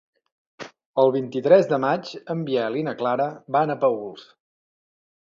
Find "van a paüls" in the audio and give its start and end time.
3.57-4.25